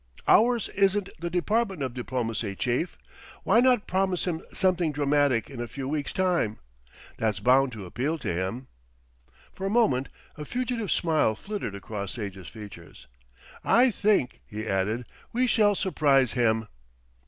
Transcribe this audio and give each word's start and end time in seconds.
"Ours 0.27 0.67
isn't 0.69 1.09
the 1.19 1.29
department 1.29 1.83
of 1.83 1.93
diplomacy, 1.93 2.55
chief. 2.55 2.97
Why 3.43 3.59
not 3.59 3.85
promise 3.85 4.25
him 4.25 4.41
something 4.51 4.91
dramatic 4.91 5.47
in 5.47 5.61
a 5.61 5.67
few 5.67 5.87
weeks' 5.87 6.11
time? 6.11 6.57
That's 7.19 7.39
bound 7.39 7.71
to 7.73 7.85
appeal 7.85 8.17
to 8.17 8.33
him." 8.33 8.65
For 9.53 9.67
a 9.67 9.69
moment 9.69 10.09
a 10.37 10.43
fugitive 10.43 10.91
smile 10.91 11.35
flittered 11.35 11.75
across 11.75 12.13
Sage's 12.13 12.47
features. 12.47 13.05
"I 13.63 13.91
think," 13.91 14.41
he 14.47 14.65
added, 14.65 15.05
"we 15.33 15.45
shall 15.45 15.75
surprise 15.75 16.33
him." 16.33 16.67